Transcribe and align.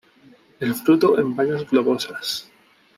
El 0.59 0.73
fruto 0.73 1.19
en 1.19 1.35
bayas 1.35 1.69
globosas. 1.69 2.49